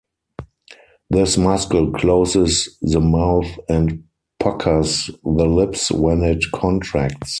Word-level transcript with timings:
This 1.11 1.37
muscle 1.37 1.91
closes 1.91 2.75
the 2.81 2.99
mouth 2.99 3.45
and 3.69 4.03
puckers 4.39 5.11
the 5.23 5.45
lips 5.45 5.91
when 5.91 6.23
it 6.23 6.43
contracts. 6.51 7.29